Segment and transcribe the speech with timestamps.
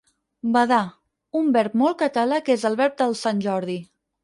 [0.53, 0.79] Badar,
[1.41, 3.81] un verb molt català que és el verb del Sant Jordi.